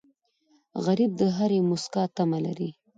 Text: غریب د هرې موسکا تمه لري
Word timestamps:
غریب 0.85 1.11
د 1.21 1.23
هرې 1.37 1.59
موسکا 1.69 2.03
تمه 2.15 2.39
لري 2.45 2.69